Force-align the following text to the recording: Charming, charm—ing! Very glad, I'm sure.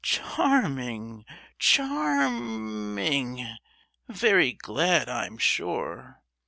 Charming, 0.03 1.25
charm—ing! 1.59 3.45
Very 4.09 4.51
glad, 4.53 5.07
I'm 5.07 5.37
sure. 5.37 6.23